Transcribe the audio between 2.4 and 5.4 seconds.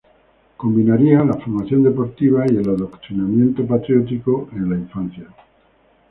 y el adoctrinamiento patriótico en la infancia.